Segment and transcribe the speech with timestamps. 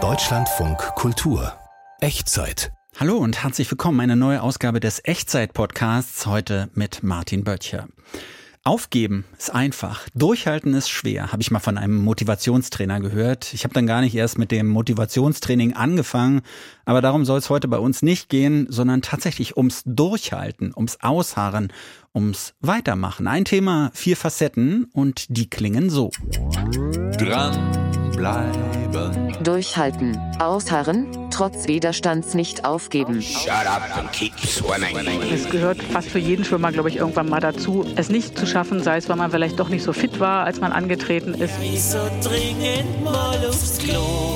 [0.00, 1.52] Deutschlandfunk Kultur
[2.00, 2.70] Echtzeit.
[2.96, 3.98] Hallo und herzlich willkommen.
[3.98, 7.88] Eine neue Ausgabe des Echtzeit-Podcasts heute mit Martin Böttcher.
[8.62, 13.52] Aufgeben ist einfach, durchhalten ist schwer, habe ich mal von einem Motivationstrainer gehört.
[13.52, 16.42] Ich habe dann gar nicht erst mit dem Motivationstraining angefangen,
[16.84, 21.72] aber darum soll es heute bei uns nicht gehen, sondern tatsächlich ums Durchhalten, ums Ausharren,
[22.14, 23.26] ums Weitermachen.
[23.26, 26.12] Ein Thema, vier Facetten und die klingen so.
[27.18, 28.68] Dranbleiben.
[29.42, 33.20] Durchhalten, ausharren, trotz Widerstands nicht aufgeben.
[33.20, 35.20] Shut up and keep swimming.
[35.32, 38.82] Es gehört fast für jeden Schwimmer, glaube ich, irgendwann mal dazu, es nicht zu schaffen,
[38.84, 41.54] sei es, weil man vielleicht doch nicht so fit war, als man angetreten ist.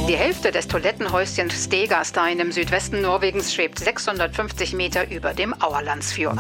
[0.09, 6.39] Die Hälfte des Toilettenhäuschens Stegastein im Südwesten Norwegens schwebt 650 Meter über dem Auerlandsfjord.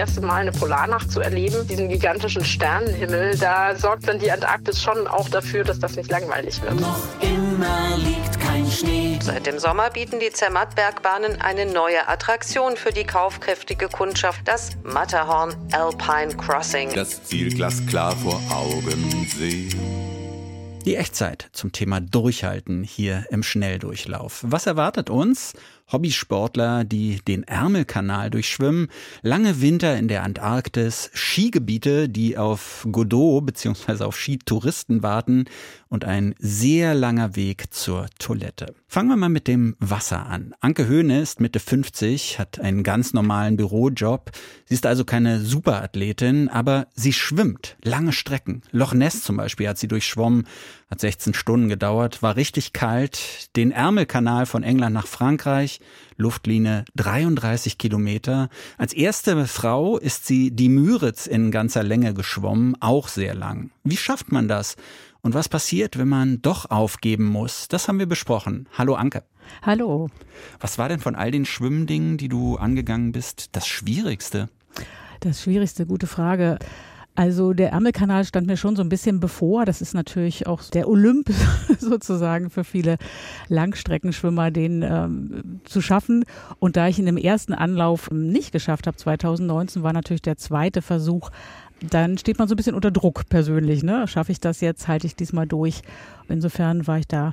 [0.00, 5.06] Erste Mal eine Polarnacht zu erleben, diesen gigantischen Sternenhimmel, da sorgt dann die Antarktis schon
[5.06, 6.72] auch dafür, dass das nicht langweilig wird.
[9.20, 15.54] Seit dem Sommer bieten die Zermatt-Bergbahnen eine neue Attraktion für die kaufkräftige Kundschaft, das Matterhorn
[15.72, 16.94] Alpine Crossing.
[16.94, 20.00] Das Ziel glasklar vor Augen sehen.
[20.86, 24.40] Die Echtzeit zum Thema Durchhalten hier im Schnelldurchlauf.
[24.46, 25.52] Was erwartet uns?
[25.92, 28.88] Hobbysportler, die den Ärmelkanal durchschwimmen,
[29.22, 34.04] lange Winter in der Antarktis, Skigebiete, die auf Godot bzw.
[34.04, 35.46] auf Skitouristen warten
[35.88, 38.74] und ein sehr langer Weg zur Toilette.
[38.86, 40.54] Fangen wir mal mit dem Wasser an.
[40.60, 44.30] Anke Höhne ist Mitte 50, hat einen ganz normalen Bürojob.
[44.64, 48.62] Sie ist also keine Superathletin, aber sie schwimmt lange Strecken.
[48.70, 50.46] Loch Ness zum Beispiel hat sie durchschwommen,
[50.90, 53.54] hat 16 Stunden gedauert, war richtig kalt.
[53.56, 55.80] Den Ärmelkanal von England nach Frankreich,
[56.16, 58.48] Luftlinie 33 Kilometer.
[58.76, 63.70] Als erste Frau ist sie die Müritz in ganzer Länge geschwommen, auch sehr lang.
[63.84, 64.76] Wie schafft man das?
[65.22, 67.68] Und was passiert, wenn man doch aufgeben muss?
[67.68, 68.68] Das haben wir besprochen.
[68.76, 69.22] Hallo Anke.
[69.62, 70.08] Hallo.
[70.58, 74.48] Was war denn von all den Schwimmdingen, die du angegangen bist, das Schwierigste?
[75.20, 76.58] Das Schwierigste, gute Frage.
[77.20, 79.66] Also der Ärmelkanal stand mir schon so ein bisschen bevor.
[79.66, 81.30] Das ist natürlich auch der Olymp
[81.78, 82.96] sozusagen für viele
[83.48, 86.24] Langstreckenschwimmer, den ähm, zu schaffen.
[86.60, 90.80] Und da ich ihn im ersten Anlauf nicht geschafft habe, 2019, war natürlich der zweite
[90.80, 91.28] Versuch
[91.82, 93.82] dann steht man so ein bisschen unter Druck persönlich.
[93.82, 94.06] Ne?
[94.06, 94.86] Schaffe ich das jetzt?
[94.86, 95.80] Halte ich diesmal durch?
[96.28, 97.32] Insofern war ich da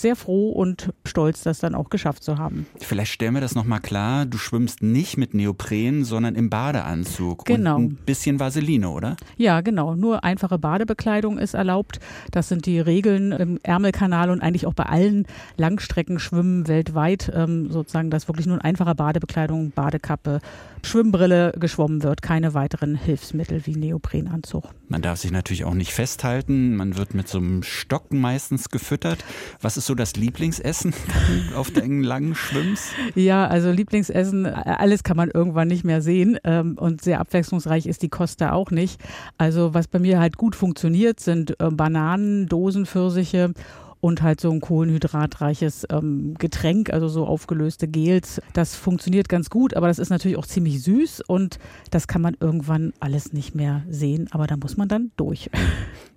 [0.00, 2.66] sehr froh und stolz, das dann auch geschafft zu haben.
[2.80, 4.26] Vielleicht stellen wir das nochmal klar.
[4.26, 7.44] Du schwimmst nicht mit Neopren, sondern im Badeanzug.
[7.44, 7.76] Genau.
[7.76, 9.16] Und ein bisschen Vaseline, oder?
[9.36, 9.94] Ja, genau.
[9.94, 12.00] Nur einfache Badebekleidung ist erlaubt.
[12.30, 15.26] Das sind die Regeln im Ärmelkanal und eigentlich auch bei allen
[15.56, 20.40] Langstreckenschwimmen weltweit ähm, sozusagen, dass wirklich nur in einfacher Badebekleidung, Badekappe,
[20.82, 22.22] Schwimmbrille geschwommen wird.
[22.22, 24.64] Keine weiteren Hilfsmittel wie Neoprenanzug.
[24.88, 26.76] Man darf sich natürlich auch nicht festhalten.
[26.76, 29.24] Man wird mit so einem Stock meistens gefüttert.
[29.60, 30.94] Was ist so das Lieblingsessen
[31.56, 32.90] auf deinen langen Schwimms?
[33.16, 36.38] Ja, also Lieblingsessen, alles kann man irgendwann nicht mehr sehen.
[36.44, 39.00] Ähm, und sehr abwechslungsreich ist die Kost da auch nicht.
[39.38, 43.52] Also was bei mir halt gut funktioniert, sind äh, Bananen, Dosenpfirsiche
[44.00, 48.40] und halt so ein kohlenhydratreiches ähm, Getränk, also so aufgelöste Gels.
[48.52, 51.58] Das funktioniert ganz gut, aber das ist natürlich auch ziemlich süß und
[51.90, 55.50] das kann man irgendwann alles nicht mehr sehen, aber da muss man dann durch.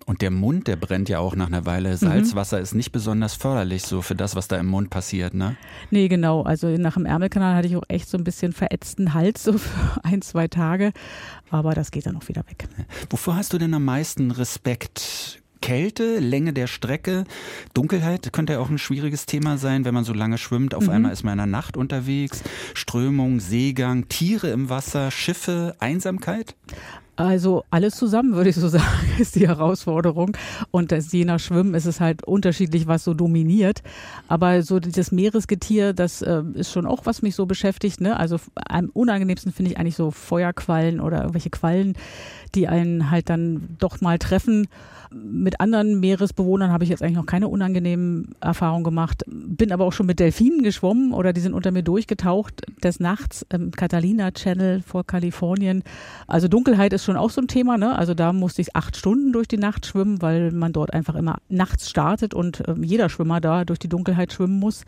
[0.08, 1.96] Und der Mund, der brennt ja auch nach einer Weile.
[1.96, 5.56] Salzwasser ist nicht besonders förderlich so für das, was da im Mund passiert, ne?
[5.92, 6.42] Nee, genau.
[6.42, 10.04] Also nach dem Ärmelkanal hatte ich auch echt so ein bisschen verätzten Hals, so für
[10.04, 10.92] ein, zwei Tage.
[11.50, 12.68] Aber das geht dann auch wieder weg.
[13.10, 15.41] Wovor hast du denn am meisten Respekt?
[15.62, 17.24] Kälte, Länge der Strecke,
[17.74, 20.74] Dunkelheit könnte ja auch ein schwieriges Thema sein, wenn man so lange schwimmt.
[20.74, 22.44] Auf einmal ist man in der Nacht unterwegs.
[22.74, 26.56] Strömung, Seegang, Tiere im Wasser, Schiffe, Einsamkeit?
[27.22, 28.86] Also alles zusammen, würde ich so sagen,
[29.20, 30.36] ist die Herausforderung.
[30.72, 33.84] Und das, je nach Schwimmen ist es halt unterschiedlich, was so dominiert.
[34.28, 38.02] Aber so das Meeresgetier, das äh, ist schon auch, was mich so beschäftigt.
[38.02, 38.18] Ne?
[38.20, 41.94] Also am unangenehmsten finde ich eigentlich so Feuerquallen oder irgendwelche Quallen,
[42.56, 44.68] die einen halt dann doch mal treffen.
[45.14, 49.24] Mit anderen Meeresbewohnern habe ich jetzt eigentlich noch keine unangenehmen Erfahrungen gemacht.
[49.28, 53.46] Bin aber auch schon mit Delfinen geschwommen oder die sind unter mir durchgetaucht des Nachts
[53.50, 55.84] im Catalina Channel vor Kalifornien.
[56.28, 57.78] Also Dunkelheit ist schon auch so ein Thema.
[57.78, 57.96] Ne?
[57.98, 61.38] Also da musste ich acht Stunden durch die Nacht schwimmen, weil man dort einfach immer
[61.50, 64.84] nachts startet und äh, jeder Schwimmer da durch die Dunkelheit schwimmen muss.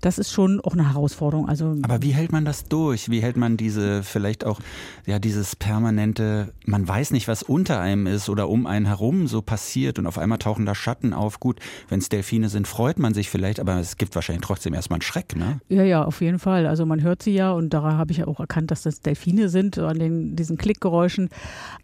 [0.00, 1.48] Das ist schon auch eine Herausforderung.
[1.48, 3.10] Also Aber wie hält man das durch?
[3.10, 4.60] Wie hält man diese vielleicht auch
[5.06, 9.42] ja dieses permanente, man weiß nicht, was unter einem ist oder um einen herum so
[9.42, 11.40] passiert und auf einmal tauchen da Schatten auf.
[11.40, 14.96] Gut, wenn es Delfine sind, freut man sich vielleicht, aber es gibt wahrscheinlich trotzdem erstmal
[14.96, 15.60] einen Schreck, ne?
[15.68, 16.66] Ja, ja, auf jeden Fall.
[16.66, 19.48] Also man hört sie ja und daran habe ich ja auch erkannt, dass das Delfine
[19.48, 21.28] sind, an den, diesen Klickgeräuschen.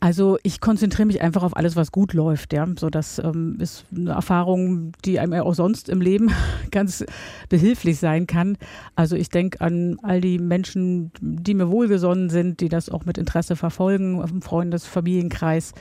[0.00, 2.52] Also ich konzentriere mich einfach auf alles, was gut läuft.
[2.52, 6.30] Ja, so das ähm, ist eine Erfahrung, die einem ja auch sonst im Leben
[6.70, 7.04] ganz
[7.48, 8.58] behilflich sein kann.
[8.94, 13.18] Also ich denke an all die Menschen, die mir wohlgesonnen sind, die das auch mit
[13.18, 15.72] Interesse verfolgen, im Freundes-, Familienkreis.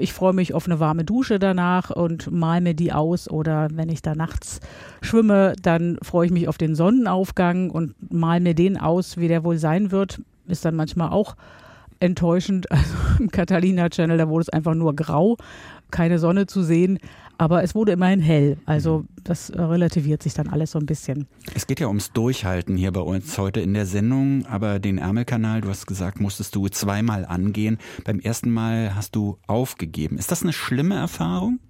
[0.00, 3.30] Ich freue mich auf eine warme Dusche danach und mal mir die aus.
[3.30, 4.60] Oder wenn ich da nachts
[5.02, 9.44] schwimme, dann freue ich mich auf den Sonnenaufgang und mal mir den aus, wie der
[9.44, 10.20] wohl sein wird.
[10.48, 11.36] Ist dann manchmal auch
[12.00, 12.66] enttäuschend.
[12.80, 15.36] Also im Catalina Channel, da wurde es einfach nur grau,
[15.90, 16.98] keine Sonne zu sehen.
[17.36, 18.58] Aber es wurde immerhin hell.
[18.66, 21.26] Also das relativiert sich dann alles so ein bisschen.
[21.54, 24.46] Es geht ja ums Durchhalten hier bei uns heute in der Sendung.
[24.46, 27.78] Aber den Ärmelkanal, du hast gesagt, musstest du zweimal angehen.
[28.04, 30.18] Beim ersten Mal hast du aufgegeben.
[30.18, 31.60] Ist das eine schlimme Erfahrung?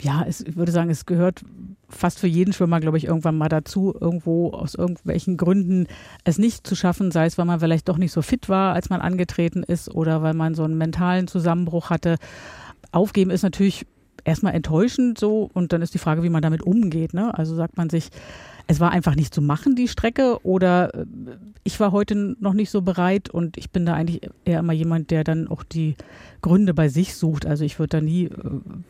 [0.00, 1.44] Ja, es, ich würde sagen, es gehört
[1.94, 5.86] fast für jeden Schwimmer, glaube ich, irgendwann mal dazu, irgendwo aus irgendwelchen Gründen
[6.24, 8.90] es nicht zu schaffen, sei es, weil man vielleicht doch nicht so fit war, als
[8.90, 12.16] man angetreten ist oder weil man so einen mentalen Zusammenbruch hatte.
[12.90, 13.86] Aufgeben ist natürlich
[14.24, 17.14] erstmal enttäuschend so und dann ist die Frage, wie man damit umgeht.
[17.14, 17.36] Ne?
[17.36, 18.10] Also sagt man sich,
[18.72, 21.04] es war einfach nicht zu machen, die Strecke, oder äh,
[21.62, 25.10] ich war heute noch nicht so bereit und ich bin da eigentlich eher immer jemand,
[25.10, 25.94] der dann auch die
[26.40, 27.44] Gründe bei sich sucht.
[27.44, 28.30] Also ich würde da nie äh,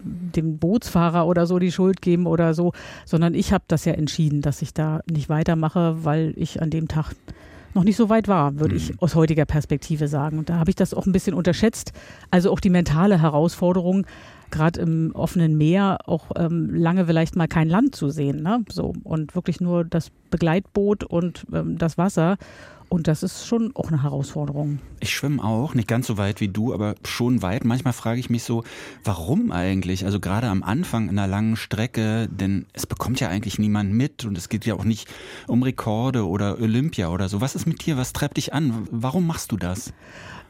[0.04, 2.72] dem Bootsfahrer oder so die Schuld geben oder so,
[3.04, 6.86] sondern ich habe das ja entschieden, dass ich da nicht weitermache, weil ich an dem
[6.86, 7.12] Tag
[7.74, 8.98] noch nicht so weit war, würde ich mhm.
[9.00, 10.38] aus heutiger Perspektive sagen.
[10.38, 11.92] Und da habe ich das auch ein bisschen unterschätzt.
[12.30, 14.06] Also auch die mentale Herausforderung,
[14.52, 18.42] gerade im offenen Meer auch ähm, lange vielleicht mal kein Land zu sehen.
[18.42, 18.64] Ne?
[18.70, 22.36] So, und wirklich nur das Begleitboot und ähm, das Wasser.
[22.92, 24.78] Und das ist schon auch eine Herausforderung.
[25.00, 27.64] Ich schwimme auch, nicht ganz so weit wie du, aber schon weit.
[27.64, 28.64] Manchmal frage ich mich so,
[29.02, 30.04] warum eigentlich?
[30.04, 34.36] Also gerade am Anfang einer langen Strecke, denn es bekommt ja eigentlich niemand mit und
[34.36, 35.08] es geht ja auch nicht
[35.46, 37.40] um Rekorde oder Olympia oder so.
[37.40, 37.96] Was ist mit dir?
[37.96, 38.86] Was treibt dich an?
[38.90, 39.94] Warum machst du das?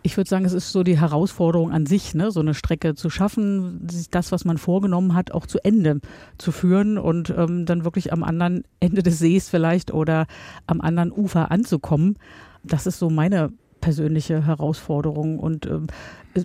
[0.02, 2.30] Ich würde sagen, es ist so die Herausforderung an sich, ne?
[2.30, 6.00] so eine Strecke zu schaffen, das, was man vorgenommen hat, auch zu Ende
[6.38, 10.26] zu führen und ähm, dann wirklich am anderen Ende des Sees vielleicht oder
[10.66, 12.16] am anderen Ufer anzukommen.
[12.64, 13.52] Das ist so meine
[13.82, 15.38] persönliche Herausforderung.
[15.38, 15.88] Und ähm,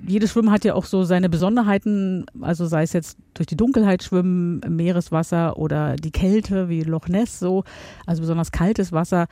[0.05, 4.03] jedes Schwimmen hat ja auch so seine Besonderheiten, also sei es jetzt durch die Dunkelheit
[4.03, 7.63] schwimmen, Meereswasser oder die Kälte wie Loch Ness so,
[8.05, 9.27] also besonders kaltes Wasser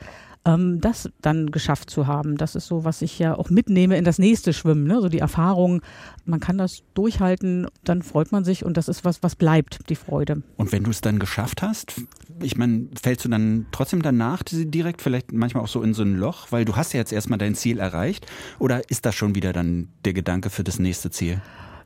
[0.46, 2.36] ähm, das dann geschafft zu haben.
[2.36, 4.84] Das ist so, was ich ja auch mitnehme in das nächste Schwimmen.
[4.84, 5.00] Ne?
[5.00, 5.82] So die Erfahrung,
[6.24, 9.96] man kann das durchhalten, dann freut man sich und das ist was, was bleibt, die
[9.96, 10.42] Freude.
[10.56, 12.00] Und wenn du es dann geschafft hast,
[12.40, 16.16] ich meine, fällst du dann trotzdem danach direkt vielleicht manchmal auch so in so ein
[16.16, 18.26] Loch, weil du hast ja jetzt erstmal dein Ziel erreicht
[18.58, 21.40] oder ist das schon wieder dann der Gedanke für das nächste Ziel?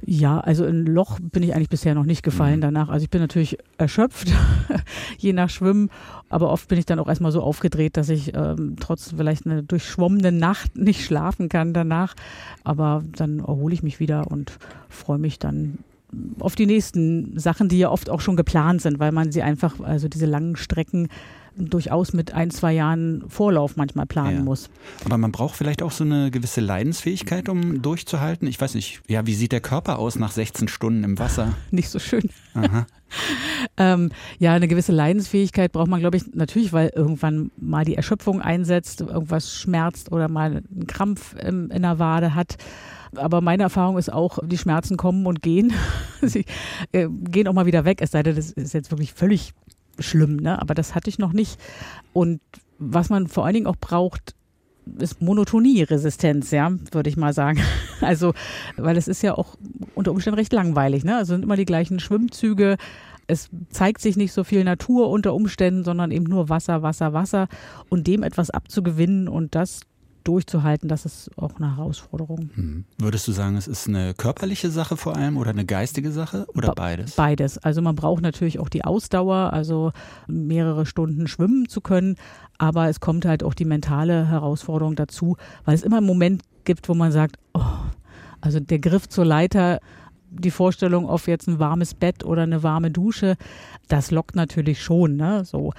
[0.07, 2.63] Ja, also in Loch bin ich eigentlich bisher noch nicht gefallen mhm.
[2.63, 2.89] danach.
[2.89, 4.33] Also ich bin natürlich erschöpft,
[5.19, 5.91] je nach Schwimmen,
[6.31, 9.63] aber oft bin ich dann auch erstmal so aufgedreht, dass ich ähm, trotz vielleicht einer
[9.63, 12.15] durchschwommenen Nacht nicht schlafen kann danach.
[12.65, 14.59] Aber dann erhole ich mich wieder und
[14.89, 15.79] freue mich dann
[16.41, 19.79] auf die nächsten Sachen, die ja oft auch schon geplant sind, weil man sie einfach,
[19.81, 21.09] also diese langen Strecken
[21.69, 24.43] durchaus mit ein, zwei Jahren Vorlauf manchmal planen ja.
[24.43, 24.71] muss.
[25.05, 28.49] Aber man braucht vielleicht auch so eine gewisse Leidensfähigkeit, um durchzuhalten.
[28.49, 31.55] Ich weiß nicht, ja, wie sieht der Körper aus nach 16 Stunden im Wasser?
[31.71, 32.31] Nicht so schön.
[33.77, 38.41] ähm, ja, eine gewisse Leidensfähigkeit braucht man, glaube ich, natürlich, weil irgendwann mal die Erschöpfung
[38.41, 42.57] einsetzt, irgendwas schmerzt oder mal einen Krampf in, in der Wade hat.
[43.17, 45.73] Aber meine Erfahrung ist auch, die Schmerzen kommen und gehen.
[46.23, 46.45] Sie
[46.93, 49.53] äh, gehen auch mal wieder weg, es sei denn, das ist jetzt wirklich völlig
[49.99, 50.61] schlimm, ne?
[50.61, 51.61] aber das hatte ich noch nicht.
[52.13, 52.41] Und
[52.79, 54.35] was man vor allen Dingen auch braucht,
[54.99, 57.61] ist Monotonie-Resistenz, ja, würde ich mal sagen.
[58.03, 58.33] Also,
[58.79, 59.57] weil es ist ja auch
[59.95, 61.19] unter Umständen recht langweilig, ne?
[61.19, 62.79] Also sind immer die gleichen Schwimmzüge.
[63.27, 67.47] Es zeigt sich nicht so viel Natur unter Umständen, sondern eben nur Wasser, Wasser, Wasser.
[67.91, 69.83] Und dem etwas abzugewinnen und das
[70.25, 72.51] durchzuhalten, das ist auch eine Herausforderung.
[72.55, 72.85] Hm.
[72.99, 76.73] Würdest du sagen, es ist eine körperliche Sache vor allem oder eine geistige Sache oder
[76.75, 77.17] beides?
[77.17, 77.59] Beides.
[77.59, 79.93] Also man braucht natürlich auch die Ausdauer, also
[80.27, 82.17] mehrere Stunden schwimmen zu können,
[82.59, 86.89] aber es kommt halt auch die mentale Herausforderung dazu, weil es immer einen Moment gibt,
[86.89, 87.61] wo man sagt, oh,
[88.41, 89.81] also der Griff zur Leiter
[90.31, 93.37] die Vorstellung auf jetzt ein warmes Bett oder eine warme Dusche,
[93.89, 95.45] das lockt natürlich schon, ne?
[95.45, 95.73] So.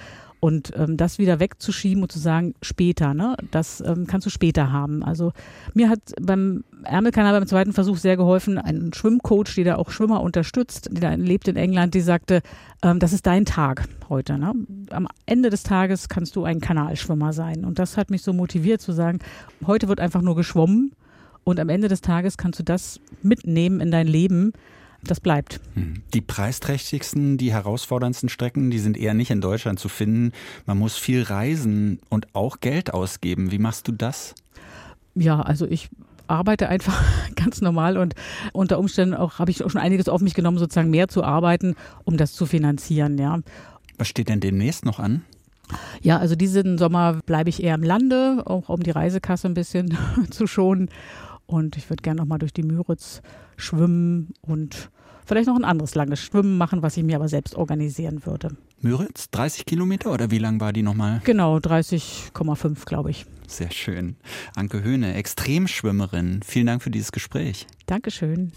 [0.44, 4.72] Und ähm, das wieder wegzuschieben und zu sagen, später, ne, das ähm, kannst du später
[4.72, 5.04] haben.
[5.04, 5.32] Also
[5.72, 10.20] mir hat beim Ärmelkanal beim zweiten Versuch sehr geholfen, ein Schwimmcoach, die da auch Schwimmer
[10.20, 12.42] unterstützt, da lebt in England, die sagte,
[12.82, 14.36] ähm, das ist dein Tag heute.
[14.36, 14.52] Ne?
[14.90, 17.64] Am Ende des Tages kannst du ein Kanalschwimmer sein.
[17.64, 19.20] Und das hat mich so motiviert zu sagen,
[19.64, 20.90] heute wird einfach nur geschwommen
[21.44, 24.54] und am Ende des Tages kannst du das mitnehmen in dein Leben
[25.04, 25.60] das bleibt.
[25.74, 26.02] Hm.
[26.14, 30.32] Die preisträchtigsten, die herausforderndsten Strecken, die sind eher nicht in Deutschland zu finden.
[30.66, 33.50] Man muss viel reisen und auch Geld ausgeben.
[33.50, 34.34] Wie machst du das?
[35.14, 35.90] Ja, also ich
[36.26, 37.02] arbeite einfach
[37.36, 38.14] ganz normal und
[38.52, 41.74] unter Umständen auch habe ich auch schon einiges auf mich genommen, sozusagen mehr zu arbeiten,
[42.04, 43.40] um das zu finanzieren, ja.
[43.98, 45.22] Was steht denn demnächst noch an?
[46.00, 49.96] Ja, also diesen Sommer bleibe ich eher im Lande, auch um die Reisekasse ein bisschen
[50.30, 50.90] zu schonen.
[51.52, 53.20] Und ich würde gerne noch mal durch die Müritz
[53.58, 54.90] schwimmen und
[55.26, 58.56] vielleicht noch ein anderes langes Schwimmen machen, was ich mir aber selbst organisieren würde.
[58.80, 61.20] Müritz, 30 Kilometer oder wie lang war die nochmal?
[61.24, 63.26] Genau, 30,5 glaube ich.
[63.46, 64.16] Sehr schön.
[64.56, 66.40] Anke Höhne, Extremschwimmerin.
[66.42, 67.66] Vielen Dank für dieses Gespräch.
[67.84, 68.52] Dankeschön.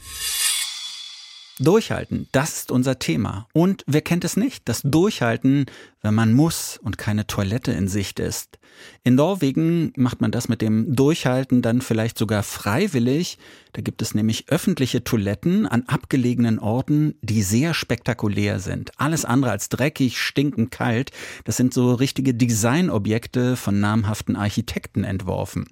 [1.60, 3.48] Durchhalten, das ist unser Thema.
[3.54, 4.68] Und wer kennt es nicht?
[4.68, 5.68] Das Durchhalten,
[6.02, 8.60] wenn man muss und keine Toilette in Sicht ist.
[9.04, 13.38] In Norwegen macht man das mit dem Durchhalten dann vielleicht sogar freiwillig.
[13.76, 18.94] Da gibt es nämlich öffentliche Toiletten an abgelegenen Orten, die sehr spektakulär sind.
[18.96, 21.12] Alles andere als dreckig, stinkend kalt.
[21.44, 25.66] Das sind so richtige Designobjekte von namhaften Architekten entworfen.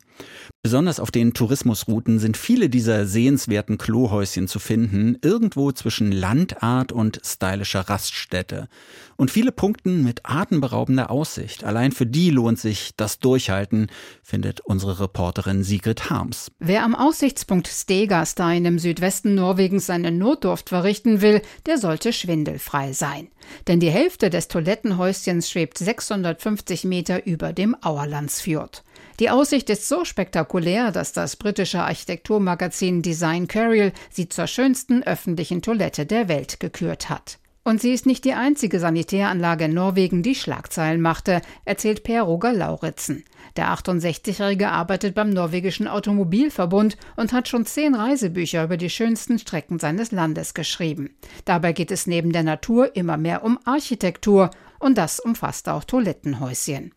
[0.62, 7.20] Besonders auf den Tourismusrouten sind viele dieser sehenswerten Klohäuschen zu finden, irgendwo zwischen Landart und
[7.26, 8.70] stylischer Raststätte.
[9.18, 11.66] Und viele punkten mit atemberaubender Aussicht.
[11.66, 13.88] Allein für die lohnt sich das Durchhalten,
[14.22, 16.52] findet unsere Reporterin Sigrid Harms.
[16.60, 23.28] Wer am Aussichtspunkt Stegastein im Südwesten Norwegens seine Notdurft verrichten will, der sollte schwindelfrei sein.
[23.68, 28.84] Denn die Hälfte des Toilettenhäuschens schwebt 650 Meter über dem Auerlandsfjord.
[29.20, 35.62] Die Aussicht ist so spektakulär, dass das britische Architekturmagazin Design Curial sie zur schönsten öffentlichen
[35.62, 37.38] Toilette der Welt gekürt hat.
[37.66, 42.52] Und sie ist nicht die einzige Sanitäranlage in Norwegen, die Schlagzeilen machte, erzählt Per Roger
[42.52, 43.24] Lauritzen.
[43.56, 49.80] Der 68-Jährige arbeitet beim norwegischen Automobilverbund und hat schon zehn Reisebücher über die schönsten Strecken
[49.80, 51.16] seines Landes geschrieben.
[51.46, 54.50] Dabei geht es neben der Natur immer mehr um Architektur
[54.84, 56.94] und das umfasst auch Toilettenhäuschen.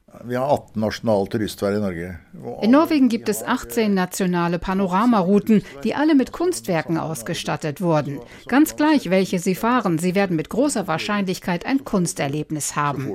[2.63, 8.21] In Norwegen gibt es 18 nationale Panoramarouten, die alle mit Kunstwerken ausgestattet wurden.
[8.49, 13.09] Ganz gleich, welche Sie fahren, Sie werden mit großer Wahrscheinlichkeit ein Kunsterlebnis haben.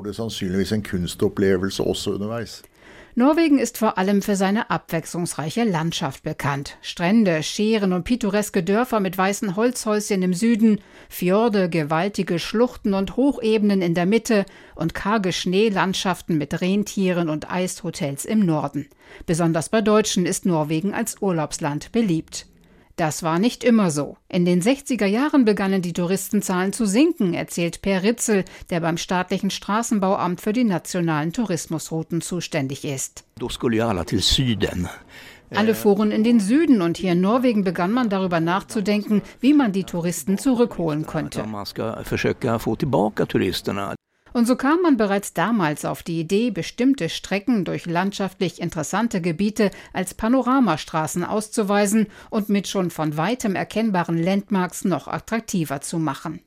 [3.14, 6.78] Norwegen ist vor allem für seine abwechslungsreiche Landschaft bekannt.
[6.82, 13.82] Strände, Scheren und pittoreske Dörfer mit weißen Holzhäuschen im Süden, Fjorde, gewaltige Schluchten und Hochebenen
[13.82, 18.88] in der Mitte und karge Schneelandschaften mit Rentieren und Eishotels im Norden.
[19.26, 22.48] Besonders bei Deutschen ist Norwegen als Urlaubsland beliebt.
[23.02, 24.16] Das war nicht immer so.
[24.30, 29.50] In den 60er Jahren begannen die Touristenzahlen zu sinken, erzählt Per Ritzel, der beim staatlichen
[29.50, 33.24] Straßenbauamt für die nationalen Tourismusrouten zuständig ist.
[35.50, 39.72] Alle fuhren in den Süden und hier in Norwegen begann man darüber nachzudenken, wie man
[39.72, 41.44] die Touristen zurückholen könnte.
[44.34, 49.72] Und so kam man bereits damals auf die Idee, bestimmte Strecken durch landschaftlich interessante Gebiete
[49.94, 56.42] als Panoramastraßen auszuweisen und mit schon von weitem erkennbaren Landmarks noch attraktiver zu machen.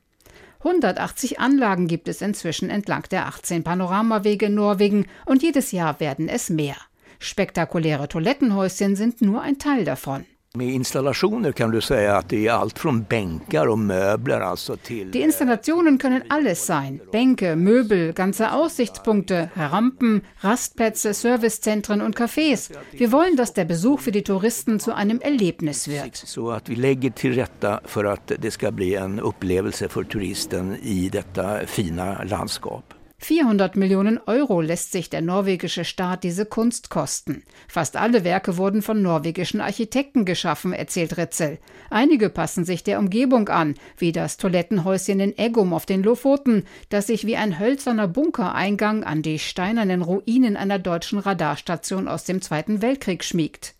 [0.61, 6.27] 180 Anlagen gibt es inzwischen entlang der 18 Panoramawege in Norwegen und jedes Jahr werden
[6.27, 6.77] es mehr.
[7.19, 10.25] Spektakuläre Toilettenhäuschen sind nur ein Teil davon.
[10.57, 15.11] Med installationer kan du säga att det är allt från bänkar och möbler alltså till...
[15.11, 17.01] Die Installationen können alles sein.
[17.13, 22.71] Bänke, Möbel, ganze Aussichtspunkte, Rampen, Rastplätze, Servicezentren und Cafés.
[22.93, 26.17] Wir wollen, dass der Besuch für die Touristen zu einem Erlebnis wird.
[26.17, 30.77] Så att vi lägger till rätta för att det ska bli en upplevelse för turisten
[30.83, 32.95] i detta fina landskap.
[33.19, 37.43] 400 Millionen Euro lässt sich der norwegische Staat diese Kunst kosten.
[37.69, 41.59] Fast alle Werke wurden von norwegischen Architekten geschaffen, erzählt Ritzel.
[41.91, 47.07] Einige passen sich der Umgebung an, wie das Toilettenhäuschen in Eggum auf den Lofoten, das
[47.07, 52.83] sich wie ein hölzerner Bunkereingang an die steinernen Ruinen einer deutschen Radarstation aus dem Zweiten
[52.83, 53.75] Weltkrieg schmiegt.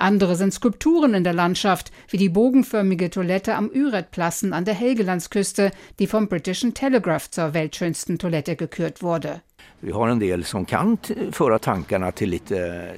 [0.00, 5.70] Andere sind Skulpturen in der Landschaft, wie die bogenförmige Toilette am Üretplassen an der Helgelandsküste,
[5.98, 9.42] die vom Britischen Telegraph zur weltschönsten Toilette gekürt wurde.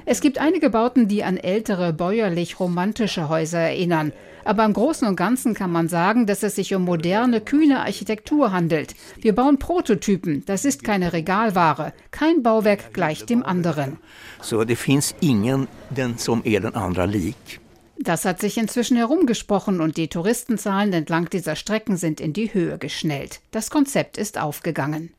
[0.05, 4.11] Es gibt einige Bauten, die an ältere bäuerlich-romantische Häuser erinnern.
[4.43, 8.51] Aber im Großen und Ganzen kann man sagen, dass es sich um moderne, kühne Architektur
[8.51, 8.95] handelt.
[9.15, 10.43] Wir bauen Prototypen.
[10.45, 11.93] Das ist keine Regalware.
[12.11, 13.99] Kein Bauwerk gleicht dem anderen.
[14.41, 17.61] So, det finns ingen den som är den andra lik.
[17.97, 22.77] Das hat sich inzwischen herumgesprochen und die Touristenzahlen entlang dieser Strecken sind in die Höhe
[22.77, 23.39] geschnellt.
[23.51, 25.13] Das Konzept ist aufgegangen.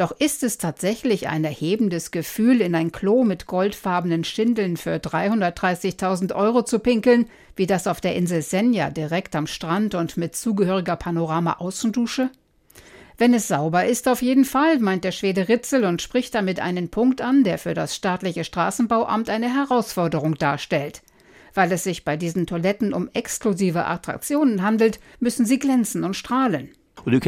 [0.00, 6.34] Doch ist es tatsächlich ein erhebendes Gefühl, in ein Klo mit goldfarbenen Schindeln für 330.000
[6.34, 10.96] Euro zu pinkeln, wie das auf der Insel Senja direkt am Strand und mit zugehöriger
[10.96, 12.30] Panorama-Außendusche?
[13.18, 16.88] Wenn es sauber ist, auf jeden Fall, meint der Schwede Ritzel und spricht damit einen
[16.88, 21.02] Punkt an, der für das staatliche Straßenbauamt eine Herausforderung darstellt.
[21.52, 26.70] Weil es sich bei diesen Toiletten um exklusive Attraktionen handelt, müssen sie glänzen und strahlen.
[27.04, 27.20] Man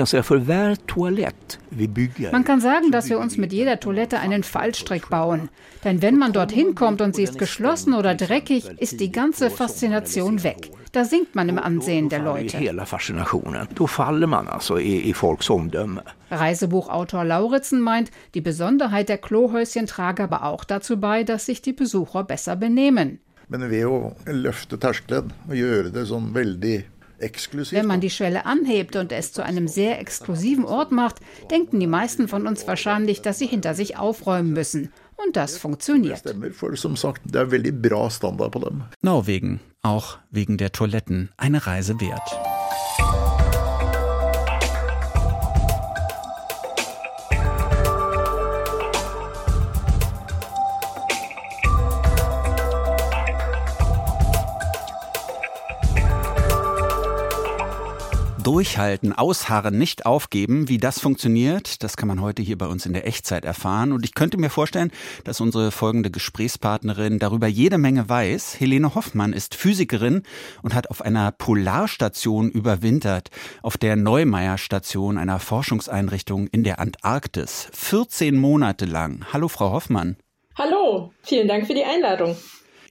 [2.45, 5.49] kann sagen, dass wir uns mit jeder Toilette einen Fallstrick bauen.
[5.85, 10.43] Denn wenn man dorthin kommt und sie ist geschlossen oder dreckig, ist die ganze Faszination
[10.43, 10.71] weg.
[10.93, 12.59] Da sinkt man im Ansehen der Leute.
[16.31, 21.73] Reisebuchautor Lauritzen meint, die Besonderheit der Klohäuschen trage aber auch dazu bei, dass sich die
[21.73, 23.21] Besucher besser benehmen.
[23.53, 26.87] Men ved å løfte terskelen og gjøre det sånn veldig
[27.71, 31.17] wenn man die Schwelle anhebt und es zu einem sehr exklusiven Ort macht,
[31.51, 34.93] denken die meisten von uns wahrscheinlich, dass sie hinter sich aufräumen müssen.
[35.17, 36.23] Und das funktioniert.
[39.03, 42.52] Norwegen, auch wegen der Toiletten, eine Reise wert.
[58.43, 62.93] Durchhalten, ausharren, nicht aufgeben, wie das funktioniert, das kann man heute hier bei uns in
[62.93, 63.93] der Echtzeit erfahren.
[63.93, 64.91] Und ich könnte mir vorstellen,
[65.23, 68.59] dass unsere folgende Gesprächspartnerin darüber jede Menge weiß.
[68.59, 70.25] Helene Hoffmann ist Physikerin
[70.63, 73.31] und hat auf einer Polarstation überwintert,
[73.63, 77.69] auf der Neumeier Station einer Forschungseinrichtung in der Antarktis.
[77.73, 79.25] 14 Monate lang.
[79.33, 80.17] Hallo, Frau Hoffmann.
[80.57, 82.37] Hallo, vielen Dank für die Einladung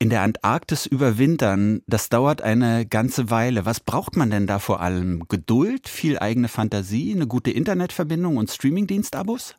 [0.01, 3.67] in der Antarktis überwintern, das dauert eine ganze Weile.
[3.67, 5.27] Was braucht man denn da vor allem?
[5.29, 9.57] Geduld, viel eigene Fantasie, eine gute Internetverbindung und Streamingdienstabos?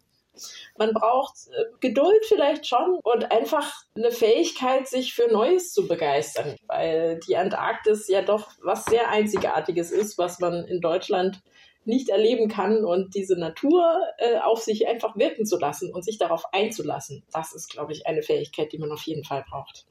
[0.76, 6.56] Man braucht äh, Geduld vielleicht schon und einfach eine Fähigkeit, sich für Neues zu begeistern,
[6.66, 11.40] weil die Antarktis ja doch was sehr Einzigartiges ist, was man in Deutschland
[11.84, 16.18] nicht erleben kann und diese Natur äh, auf sich einfach wirken zu lassen und sich
[16.18, 17.22] darauf einzulassen.
[17.32, 19.86] Das ist, glaube ich, eine Fähigkeit, die man auf jeden Fall braucht.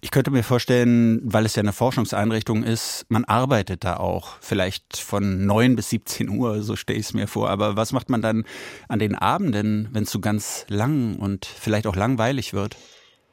[0.00, 4.96] Ich könnte mir vorstellen, weil es ja eine Forschungseinrichtung ist, man arbeitet da auch vielleicht
[4.96, 7.50] von 9 bis 17 Uhr, so stelle ich es mir vor.
[7.50, 8.44] Aber was macht man dann
[8.88, 12.76] an den Abenden, wenn es so ganz lang und vielleicht auch langweilig wird?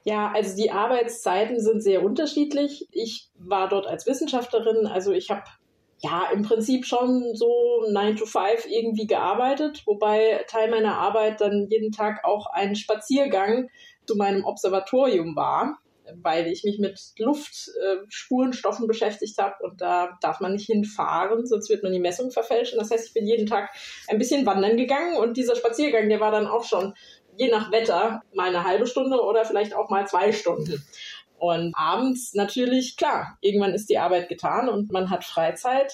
[0.03, 2.87] Ja, also die Arbeitszeiten sind sehr unterschiedlich.
[2.91, 5.43] Ich war dort als Wissenschaftlerin, also ich habe
[5.99, 11.67] ja im Prinzip schon so 9 to 5 irgendwie gearbeitet, wobei Teil meiner Arbeit dann
[11.69, 13.69] jeden Tag auch ein Spaziergang
[14.05, 15.79] zu meinem Observatorium war
[16.15, 21.69] weil ich mich mit Luftspurenstoffen äh, beschäftigt habe und da darf man nicht hinfahren, sonst
[21.69, 22.79] wird man die Messung verfälschen.
[22.79, 23.69] Das heißt, ich bin jeden Tag
[24.07, 26.93] ein bisschen wandern gegangen und dieser Spaziergang, der war dann auch schon
[27.37, 30.83] je nach Wetter mal eine halbe Stunde oder vielleicht auch mal zwei Stunden.
[31.37, 35.93] Und abends natürlich, klar, irgendwann ist die Arbeit getan und man hat Freizeit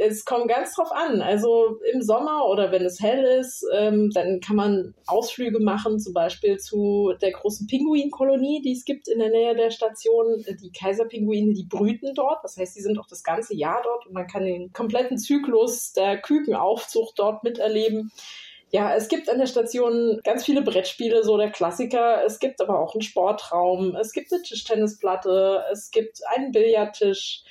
[0.00, 1.20] es kommt ganz drauf an.
[1.20, 6.14] Also im Sommer oder wenn es hell ist, ähm, dann kann man Ausflüge machen, zum
[6.14, 10.42] Beispiel zu der großen Pinguinkolonie, die es gibt in der Nähe der Station.
[10.62, 12.42] Die Kaiserpinguine, die brüten dort.
[12.42, 15.92] Das heißt, die sind auch das ganze Jahr dort und man kann den kompletten Zyklus
[15.92, 18.10] der Kükenaufzucht dort miterleben.
[18.72, 22.24] Ja, es gibt an der Station ganz viele Brettspiele, so der Klassiker.
[22.24, 23.96] Es gibt aber auch einen Sportraum.
[23.96, 25.64] Es gibt eine Tischtennisplatte.
[25.72, 27.42] Es gibt einen Billardtisch.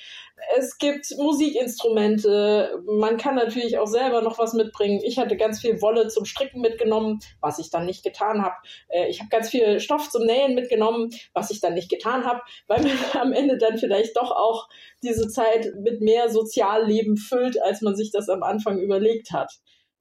[0.56, 2.82] Es gibt Musikinstrumente.
[2.86, 5.00] Man kann natürlich auch selber noch was mitbringen.
[5.04, 8.56] Ich hatte ganz viel Wolle zum Stricken mitgenommen, was ich dann nicht getan habe.
[8.88, 12.40] Äh, ich habe ganz viel Stoff zum Nähen mitgenommen, was ich dann nicht getan habe,
[12.66, 14.68] weil man am Ende dann vielleicht doch auch
[15.02, 19.60] diese Zeit mit mehr Sozialleben füllt, als man sich das am Anfang überlegt hat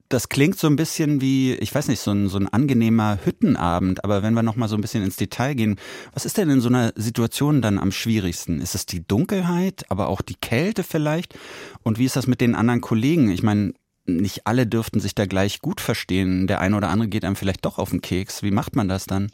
[0.10, 4.04] das klingt so ein bisschen wie, ich weiß nicht, so ein, so ein angenehmer Hüttenabend.
[4.04, 5.80] Aber wenn wir noch mal so ein bisschen ins Detail gehen,
[6.14, 8.60] was ist denn in so einer Situation dann am schwierigsten?
[8.60, 11.38] Ist es die Dunkelheit, aber auch die Kälte vielleicht?
[11.84, 13.30] Und wie ist das mit den anderen Kollegen?
[13.30, 13.74] Ich meine,
[14.08, 16.48] nicht alle dürften sich da gleich gut verstehen.
[16.48, 18.42] Der eine oder andere geht einem vielleicht doch auf den Keks.
[18.42, 19.30] Wie macht man das dann?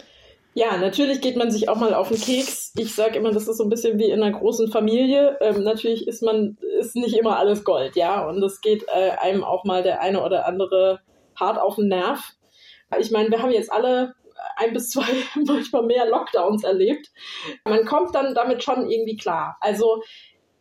[0.58, 2.72] Ja, natürlich geht man sich auch mal auf den Keks.
[2.78, 5.38] Ich sage immer, das ist so ein bisschen wie in einer großen Familie.
[5.42, 9.44] Ähm, natürlich ist man ist nicht immer alles Gold, ja, und es geht äh, einem
[9.44, 11.02] auch mal der eine oder andere
[11.38, 12.22] hart auf den Nerv.
[12.98, 14.16] Ich meine, wir haben jetzt alle
[14.56, 15.04] ein bis zwei,
[15.46, 17.10] manchmal mehr Lockdowns erlebt.
[17.66, 19.58] Man kommt dann damit schon irgendwie klar.
[19.60, 20.04] Also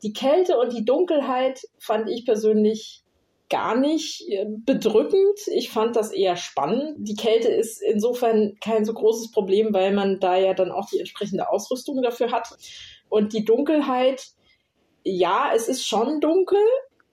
[0.03, 3.04] die Kälte und die Dunkelheit fand ich persönlich
[3.51, 5.39] gar nicht äh, bedrückend.
[5.55, 6.97] Ich fand das eher spannend.
[6.99, 10.99] Die Kälte ist insofern kein so großes Problem, weil man da ja dann auch die
[10.99, 12.49] entsprechende Ausrüstung dafür hat.
[13.09, 14.29] Und die Dunkelheit,
[15.05, 16.59] ja, es ist schon dunkel,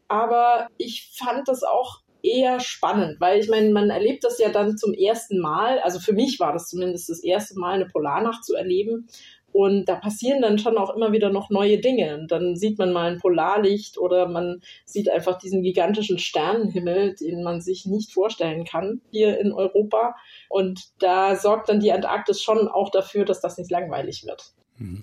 [0.07, 4.77] aber ich fand das auch eher spannend, weil ich meine, man erlebt das ja dann
[4.77, 8.55] zum ersten Mal, also für mich war das zumindest das erste Mal, eine Polarnacht zu
[8.55, 9.07] erleben.
[9.53, 12.25] Und da passieren dann schon auch immer wieder noch neue Dinge.
[12.27, 17.61] Dann sieht man mal ein Polarlicht oder man sieht einfach diesen gigantischen Sternenhimmel, den man
[17.61, 20.15] sich nicht vorstellen kann hier in Europa.
[20.49, 24.53] Und da sorgt dann die Antarktis schon auch dafür, dass das nicht langweilig wird.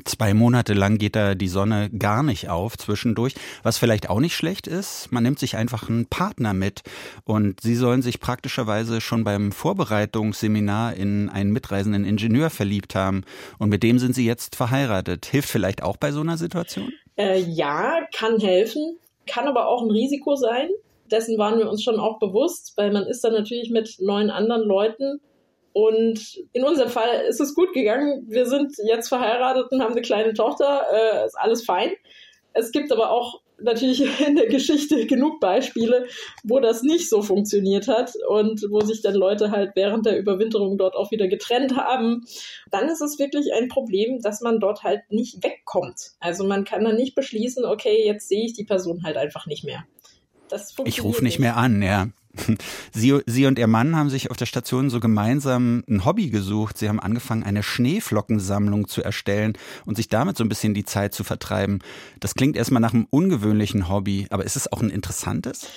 [0.04, 3.34] Zwei Monate lang geht da die Sonne gar nicht auf zwischendurch.
[3.62, 6.82] Was vielleicht auch nicht schlecht ist, man nimmt sich einfach einen Partner mit.
[7.24, 13.24] Und Sie sollen sich praktischerweise schon beim Vorbereitungsseminar in einen mitreisenden Ingenieur verliebt haben.
[13.58, 15.26] Und mit dem sind Sie jetzt verheiratet.
[15.26, 16.92] Hilft vielleicht auch bei so einer Situation?
[17.16, 20.68] Äh, ja, kann helfen, kann aber auch ein Risiko sein.
[21.10, 24.62] Dessen waren wir uns schon auch bewusst, weil man ist dann natürlich mit neun anderen
[24.62, 25.20] Leuten
[25.78, 28.24] und in unserem Fall ist es gut gegangen.
[28.26, 30.82] Wir sind jetzt verheiratet und haben eine kleine Tochter.
[30.92, 31.92] Äh, ist alles fein.
[32.52, 36.08] Es gibt aber auch natürlich in der Geschichte genug Beispiele,
[36.42, 40.78] wo das nicht so funktioniert hat und wo sich dann Leute halt während der Überwinterung
[40.78, 42.24] dort auch wieder getrennt haben.
[42.72, 46.10] Dann ist es wirklich ein Problem, dass man dort halt nicht wegkommt.
[46.18, 49.62] Also man kann dann nicht beschließen, okay, jetzt sehe ich die Person halt einfach nicht
[49.62, 49.84] mehr.
[50.84, 52.08] ich rufe nicht mehr an, ja.
[52.92, 56.78] Sie, Sie und Ihr Mann haben sich auf der Station so gemeinsam ein Hobby gesucht.
[56.78, 59.54] Sie haben angefangen, eine Schneeflockensammlung zu erstellen
[59.86, 61.80] und sich damit so ein bisschen die Zeit zu vertreiben.
[62.20, 65.68] Das klingt erstmal nach einem ungewöhnlichen Hobby, aber ist es auch ein interessantes?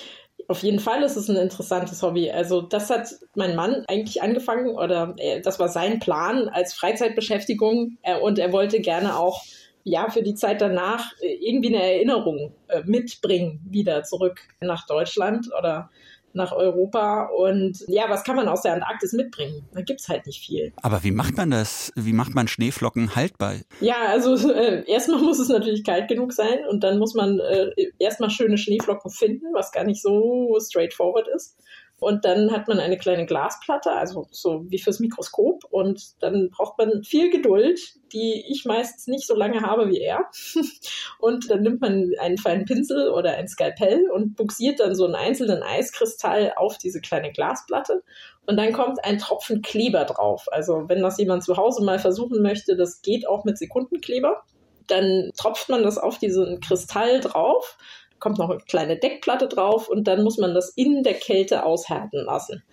[0.47, 2.29] Auf jeden Fall ist es ein interessantes Hobby.
[2.29, 8.39] Also das hat mein Mann eigentlich angefangen oder das war sein Plan als Freizeitbeschäftigung und
[8.39, 9.43] er wollte gerne auch
[9.83, 15.89] ja für die Zeit danach irgendwie eine Erinnerung äh, mitbringen wieder zurück nach Deutschland oder
[16.33, 17.29] nach Europa.
[17.35, 19.65] Und ja, was kann man aus der Antarktis mitbringen?
[19.73, 20.73] Da gibt es halt nicht viel.
[20.81, 21.91] Aber wie macht man das?
[21.95, 23.55] Wie macht man Schneeflocken haltbar?
[23.79, 27.71] Ja, also äh, erstmal muss es natürlich kalt genug sein und dann muss man äh,
[27.99, 31.57] erstmal schöne Schneeflocken finden, was gar nicht so straightforward ist.
[32.01, 35.65] Und dann hat man eine kleine Glasplatte, also so wie fürs Mikroskop.
[35.69, 37.79] Und dann braucht man viel Geduld,
[38.11, 40.25] die ich meistens nicht so lange habe wie er.
[41.19, 45.13] Und dann nimmt man einen feinen Pinsel oder ein Skalpell und buxiert dann so einen
[45.13, 48.01] einzelnen Eiskristall auf diese kleine Glasplatte.
[48.47, 50.47] Und dann kommt ein Tropfen Kleber drauf.
[50.51, 54.41] Also wenn das jemand zu Hause mal versuchen möchte, das geht auch mit Sekundenkleber.
[54.87, 57.77] Dann tropft man das auf diesen Kristall drauf
[58.21, 62.23] kommt noch eine kleine Deckplatte drauf und dann muss man das in der Kälte aushärten
[62.23, 62.63] lassen.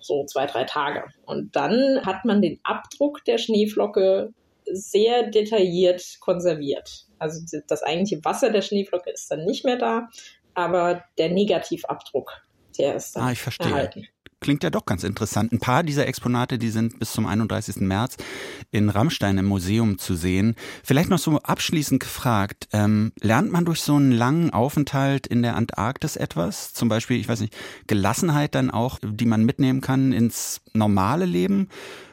[0.00, 1.04] So zwei, drei Tage.
[1.24, 4.32] Und dann hat man den Abdruck der Schneeflocke
[4.64, 7.06] sehr detailliert konserviert.
[7.18, 10.08] Also das eigentliche Wasser der Schneeflocke ist dann nicht mehr da,
[10.54, 12.32] aber der Negativabdruck,
[12.78, 13.68] der ist dann ah, ich verstehe.
[13.68, 14.08] erhalten
[14.46, 15.50] klingt ja doch ganz interessant.
[15.50, 17.78] Ein paar dieser Exponate, die sind bis zum 31.
[17.78, 18.16] März
[18.70, 20.54] in Rammstein im Museum zu sehen.
[20.84, 25.56] Vielleicht noch so abschließend gefragt, ähm, lernt man durch so einen langen Aufenthalt in der
[25.56, 26.72] Antarktis etwas?
[26.72, 27.56] Zum Beispiel, ich weiß nicht,
[27.88, 31.68] Gelassenheit dann auch, die man mitnehmen kann ins normale Leben?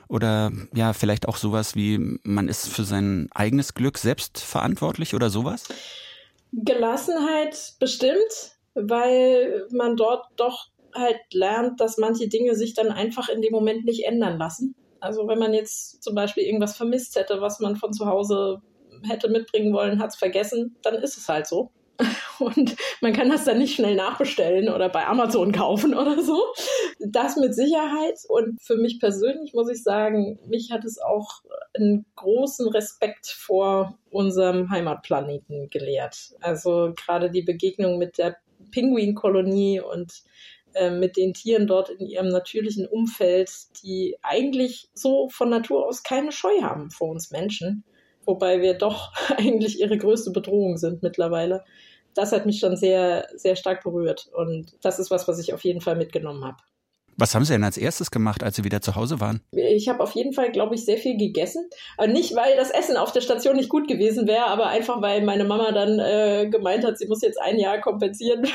[0.07, 5.29] Oder ja, vielleicht auch sowas wie, man ist für sein eigenes Glück selbst verantwortlich oder
[5.29, 5.65] sowas?
[6.51, 13.41] Gelassenheit bestimmt, weil man dort doch halt lernt, dass manche Dinge sich dann einfach in
[13.41, 14.75] dem Moment nicht ändern lassen.
[14.99, 18.61] Also wenn man jetzt zum Beispiel irgendwas vermisst hätte, was man von zu Hause
[19.03, 21.71] hätte mitbringen wollen, hat es vergessen, dann ist es halt so.
[22.39, 26.41] Und man kann das dann nicht schnell nachbestellen oder bei Amazon kaufen oder so.
[26.99, 28.19] Das mit Sicherheit.
[28.27, 31.41] Und für mich persönlich muss ich sagen, mich hat es auch
[31.75, 36.33] einen großen Respekt vor unserem Heimatplaneten gelehrt.
[36.41, 38.37] Also gerade die Begegnung mit der
[38.71, 40.23] Pinguinkolonie und
[40.91, 43.51] mit den Tieren dort in ihrem natürlichen Umfeld,
[43.83, 47.83] die eigentlich so von Natur aus keine Scheu haben vor uns Menschen,
[48.25, 51.63] wobei wir doch eigentlich ihre größte Bedrohung sind mittlerweile.
[52.15, 55.63] Das hat mich schon sehr, sehr stark berührt und das ist was, was ich auf
[55.63, 56.57] jeden Fall mitgenommen habe.
[57.23, 59.39] Was haben Sie denn als erstes gemacht, als Sie wieder zu Hause waren?
[59.53, 61.69] Ich habe auf jeden Fall, glaube ich, sehr viel gegessen.
[61.95, 65.23] Aber nicht, weil das Essen auf der Station nicht gut gewesen wäre, aber einfach, weil
[65.23, 68.45] meine Mama dann äh, gemeint hat, sie muss jetzt ein Jahr kompensieren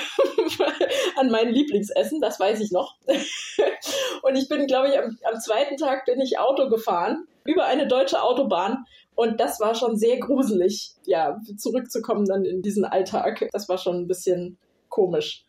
[1.17, 2.21] an mein Lieblingsessen.
[2.21, 2.97] Das weiß ich noch.
[4.23, 7.89] Und ich bin, glaube ich, am, am zweiten Tag bin ich Auto gefahren über eine
[7.89, 13.49] deutsche Autobahn und das war schon sehr gruselig, ja, zurückzukommen dann in diesen Alltag.
[13.53, 14.59] Das war schon ein bisschen
[14.91, 15.47] komisch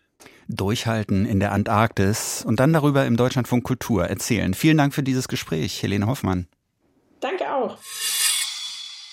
[0.47, 4.53] durchhalten in der Antarktis und dann darüber im Deutschlandfunk Kultur erzählen.
[4.53, 6.47] Vielen Dank für dieses Gespräch, Helene Hoffmann.
[7.19, 7.77] Danke auch.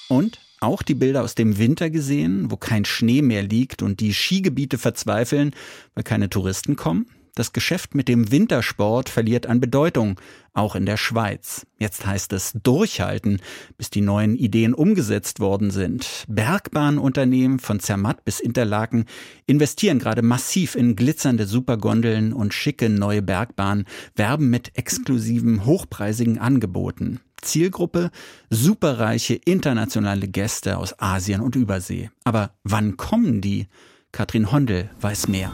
[0.09, 4.14] Und auch die Bilder aus dem Winter gesehen, wo kein Schnee mehr liegt und die
[4.14, 5.55] Skigebiete verzweifeln,
[5.95, 7.07] weil keine Touristen kommen?
[7.37, 10.18] Das Geschäft mit dem Wintersport verliert an Bedeutung,
[10.55, 11.66] auch in der Schweiz.
[11.79, 13.42] Jetzt heißt es durchhalten,
[13.77, 16.25] bis die neuen Ideen umgesetzt worden sind.
[16.29, 19.05] Bergbahnunternehmen von Zermatt bis Interlaken
[19.44, 27.20] investieren gerade massiv in glitzernde Supergondeln und schicke neue Bergbahnen, werben mit exklusiven, hochpreisigen Angeboten.
[27.42, 28.11] Zielgruppe
[28.49, 32.09] superreiche internationale Gäste aus Asien und Übersee.
[32.25, 33.66] Aber wann kommen die?
[34.11, 35.53] Katrin Hondel weiß mehr.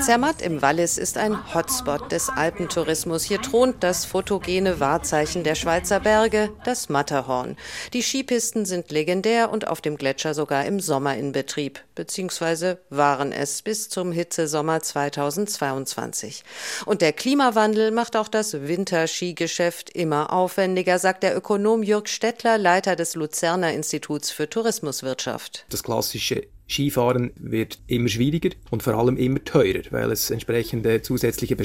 [0.00, 3.22] Zermatt im Wallis ist ein Hotspot des Alpentourismus.
[3.22, 7.56] Hier thront das fotogene Wahrzeichen der Schweizer Berge, das Matterhorn.
[7.92, 13.30] Die Skipisten sind legendär und auf dem Gletscher sogar im Sommer in Betrieb, beziehungsweise waren
[13.30, 16.42] es bis zum Hitzesommer 2022.
[16.86, 22.96] Und der Klimawandel macht auch das Winterskigeschäft immer aufwendiger, sagt der Ökonom Jürg Stettler, Leiter
[22.96, 25.64] des Luzerner Instituts für Tourismuswirtschaft.
[25.68, 31.56] Das klassische Skifahren wird immer schwieriger und vor allem immer teurer, weil es entsprechende zusätzliche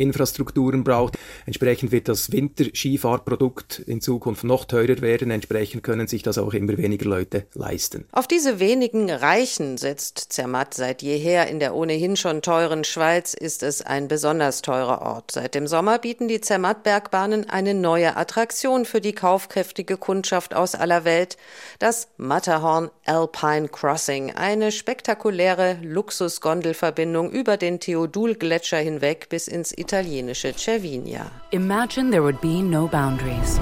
[0.00, 1.18] Beschneiungsinfrastrukturen braucht.
[1.46, 5.30] Entsprechend wird das Winterskifahrprodukt in Zukunft noch teurer werden.
[5.30, 8.06] Entsprechend können sich das auch immer weniger Leute leisten.
[8.12, 11.48] Auf diese wenigen Reichen setzt Zermatt seit jeher.
[11.48, 15.32] In der ohnehin schon teuren Schweiz ist es ein besonders teurer Ort.
[15.32, 21.04] Seit dem Sommer bieten die Zermatt-Bergbahnen eine neue Attraktion für die kaufkräftige Kundschaft aus aller
[21.04, 21.36] Welt,
[21.78, 23.90] das Matterhorn Alpine Cross.
[23.90, 31.26] Crossing, eine spektakuläre Luxusgondelverbindung über den Theodul-Gletscher hinweg bis ins italienische Cervinia.
[31.50, 33.58] Imagine there would be no boundaries.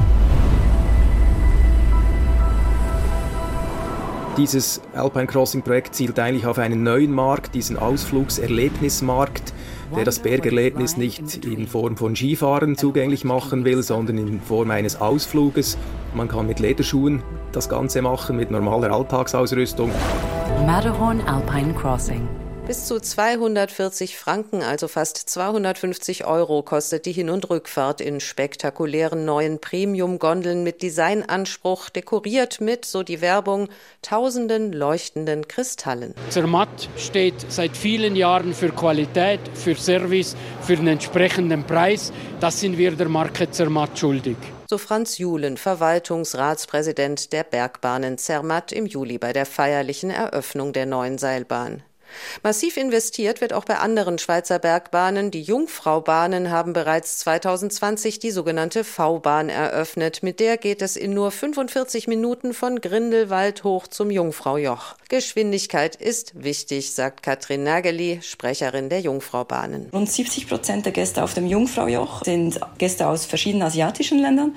[4.36, 9.54] Dieses Alpine Crossing Projekt zielt eigentlich auf einen neuen Markt, diesen Ausflugserlebnismarkt,
[9.96, 15.00] der das Bergerlebnis nicht in Form von Skifahren zugänglich machen will, sondern in Form eines
[15.00, 15.78] Ausfluges.
[16.14, 19.90] Man kann mit Lederschuhen das Ganze machen, mit normaler Alltagsausrüstung.
[20.66, 22.28] Matterhorn Alpine Crossing.
[22.68, 29.24] Bis zu 240 Franken, also fast 250 Euro, kostet die Hin- und Rückfahrt in spektakulären
[29.24, 33.70] neuen Premium-Gondeln mit Designanspruch, dekoriert mit, so die Werbung,
[34.02, 36.12] tausenden leuchtenden Kristallen.
[36.28, 42.12] Zermatt steht seit vielen Jahren für Qualität, für Service, für einen entsprechenden Preis.
[42.38, 44.36] Das sind wir der Marke Zermatt schuldig
[44.70, 51.16] so Franz Julen, Verwaltungsratspräsident der Bergbahnen Zermatt im Juli bei der feierlichen Eröffnung der neuen
[51.16, 51.82] Seilbahn.
[52.42, 55.30] Massiv investiert wird auch bei anderen Schweizer Bergbahnen.
[55.30, 60.22] Die Jungfraubahnen haben bereits 2020 die sogenannte V-Bahn eröffnet.
[60.22, 64.96] Mit der geht es in nur 45 Minuten von Grindelwald hoch zum Jungfraujoch.
[65.08, 69.88] Geschwindigkeit ist wichtig, sagt Katrin Nageli, Sprecherin der Jungfraubahnen.
[69.92, 74.54] Rund 70 Prozent der Gäste auf dem Jungfraujoch sind Gäste aus verschiedenen asiatischen Ländern.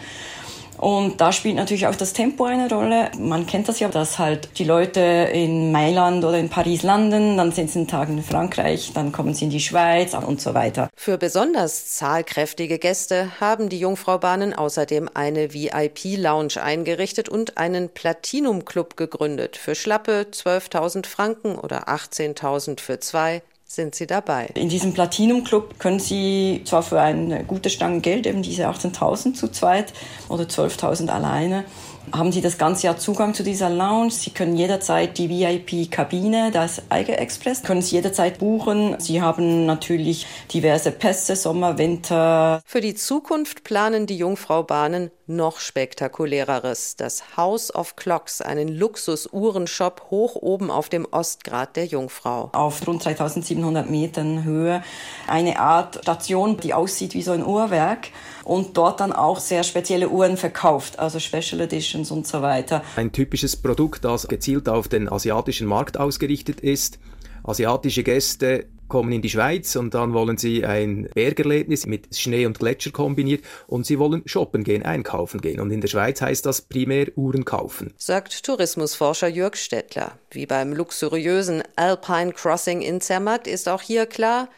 [0.82, 3.12] Und da spielt natürlich auch das Tempo eine Rolle.
[3.20, 7.52] Man kennt das ja, dass halt die Leute in Mailand oder in Paris landen, dann
[7.52, 10.90] sind sie einen Tag in Frankreich, dann kommen sie in die Schweiz und so weiter.
[10.96, 19.58] Für besonders zahlkräftige Gäste haben die Jungfraubahnen außerdem eine VIP-Lounge eingerichtet und einen Platinum-Club gegründet.
[19.58, 23.44] Für schlappe 12.000 Franken oder 18.000 für zwei
[23.76, 24.48] sind Sie dabei.
[24.56, 29.34] In diesem Platinum Club können Sie zwar für eine gute Stange Geld, eben diese 18.000
[29.34, 29.94] zu zweit
[30.28, 31.64] oder 12.000 alleine,
[32.12, 34.12] haben Sie das ganze Jahr Zugang zu dieser Lounge.
[34.12, 38.96] Sie können jederzeit die VIP-Kabine, das Eiger Express, können Sie jederzeit buchen.
[39.00, 42.62] Sie haben natürlich diverse Pässe, Sommer, Winter.
[42.66, 46.96] Für die Zukunft planen die Jungfraubahnen noch spektakuläreres.
[46.98, 52.50] Das House of Clocks, einen Luxus-Uhrenshop hoch oben auf dem Ostgrat der Jungfrau.
[52.54, 54.84] Auf rund 3700 Metern Höhe.
[55.28, 58.10] Eine Art Station, die aussieht wie so ein Uhrwerk
[58.44, 62.84] und dort dann auch sehr spezielle Uhren verkauft, also Special Editions und so weiter.
[62.96, 67.00] Ein typisches Produkt, das gezielt auf den asiatischen Markt ausgerichtet ist.
[67.44, 72.60] Asiatische Gäste kommen in die Schweiz und dann wollen sie ein Bergerlebnis mit Schnee und
[72.60, 75.62] Gletscher kombiniert und sie wollen shoppen gehen, einkaufen gehen.
[75.62, 77.94] Und in der Schweiz heißt das primär Uhren kaufen.
[77.98, 80.12] Sagt Tourismusforscher Jörg Stettler.
[80.30, 84.50] Wie beim luxuriösen Alpine Crossing in Zermatt ist auch hier klar,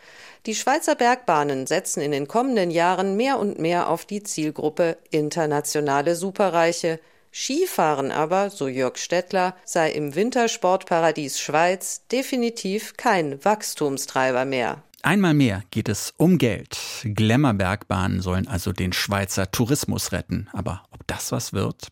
[0.45, 6.15] die Schweizer Bergbahnen setzen in den kommenden Jahren mehr und mehr auf die Zielgruppe internationale
[6.15, 6.99] Superreiche.
[7.31, 14.83] Skifahren aber, so Jörg Stettler, sei im Wintersportparadies Schweiz definitiv kein Wachstumstreiber mehr.
[15.01, 16.77] Einmal mehr geht es um Geld.
[17.03, 20.47] Glamour-Bergbahnen sollen also den Schweizer Tourismus retten.
[20.53, 21.87] Aber ob das was wird?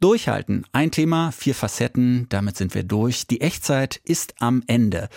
[0.00, 0.66] Durchhalten.
[0.72, 2.26] Ein Thema, vier Facetten.
[2.28, 3.26] Damit sind wir durch.
[3.26, 5.08] Die Echtzeit ist am Ende.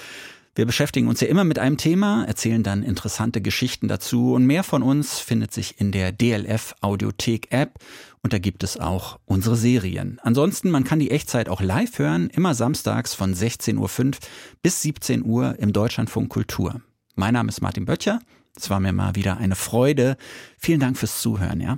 [0.57, 4.63] Wir beschäftigen uns ja immer mit einem Thema, erzählen dann interessante Geschichten dazu und mehr
[4.63, 7.77] von uns findet sich in der DLF Audiothek App
[8.23, 10.19] und da gibt es auch unsere Serien.
[10.23, 14.11] Ansonsten, man kann die Echtzeit auch live hören, immer samstags von 16.05 Uhr
[14.63, 16.81] bis 17 Uhr im Deutschlandfunk Kultur.
[17.13, 18.19] Mein Name ist Martin Böttcher.
[18.55, 20.17] Es war mir mal wieder eine Freude.
[20.57, 21.77] Vielen Dank fürs Zuhören, ja.